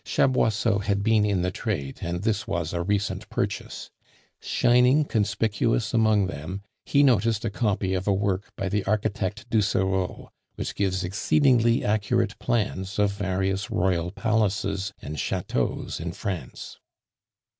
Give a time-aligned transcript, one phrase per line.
[0.03, 3.91] Chaboisseau had been in the trade, and this was a recent purchase.
[4.39, 10.31] Shining conspicuous among them, he noticed a copy of a work by the architect Ducereau,
[10.55, 16.79] which gives exceedingly accurate plans of various royal palaces and chateaux in France.